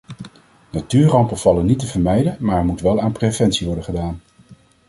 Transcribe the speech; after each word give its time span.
Natuurrampen 0.69 1.37
vallen 1.37 1.65
niet 1.65 1.79
te 1.79 1.87
vermijden 1.87 2.37
maar 2.39 2.57
er 2.57 2.65
moet 2.65 2.81
wel 2.81 3.01
aan 3.01 3.11
preventie 3.11 3.65
worden 3.67 3.83
gedaan. 3.83 4.21